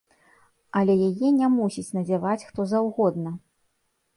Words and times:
Але 0.79 0.93
яе 1.09 1.29
не 1.41 1.47
мусіць 1.57 1.93
надзяваць 1.99 2.47
хто 2.49 2.61
заўгодна! 2.73 3.37